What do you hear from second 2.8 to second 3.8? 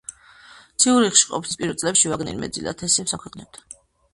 ესეებს აქვეყნებდა.